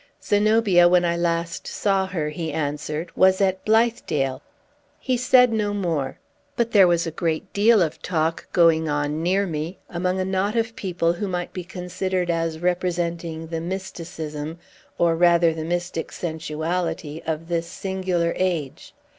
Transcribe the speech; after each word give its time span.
"Zenobia, 0.23 0.87
when 0.89 1.05
I 1.05 1.15
last 1.15 1.67
saw 1.67 2.07
her," 2.07 2.29
he 2.29 2.51
answered, 2.51 3.11
"was 3.15 3.39
at 3.39 3.63
Blithedale." 3.63 4.41
He 4.97 5.15
said 5.15 5.53
no 5.53 5.75
more. 5.75 6.17
But 6.55 6.71
there 6.71 6.87
was 6.87 7.05
a 7.05 7.11
great 7.11 7.53
deal 7.53 7.83
of 7.83 8.01
talk 8.01 8.51
going 8.51 8.89
on 8.89 9.21
near 9.21 9.45
me, 9.45 9.77
among 9.91 10.19
a 10.19 10.25
knot 10.25 10.55
of 10.55 10.75
people 10.75 11.13
who 11.13 11.27
might 11.27 11.53
be 11.53 11.63
considered 11.63 12.31
as 12.31 12.57
representing 12.57 13.45
the 13.45 13.61
mysticism, 13.61 14.57
or 14.97 15.15
rather 15.15 15.53
the 15.53 15.63
mystic 15.63 16.11
sensuality, 16.11 17.21
of 17.27 17.47
this 17.47 17.67
singular 17.67 18.33
age. 18.37 18.95